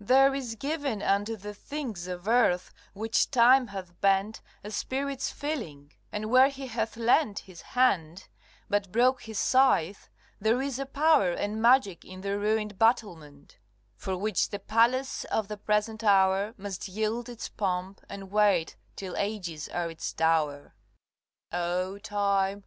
[0.00, 5.92] There is given Unto the things of earth, which Time hath bent, A spirit's feeling,
[6.10, 8.28] and where he hath leant His hand,
[8.70, 10.08] but broke his scythe,
[10.40, 13.58] there is a power And magic in the ruined battlement,
[13.94, 19.14] For which the palace of the present hour Must yield its pomp, and wait till
[19.18, 20.72] ages are its dower.
[21.52, 21.58] CXXX.
[21.60, 22.62] O Time!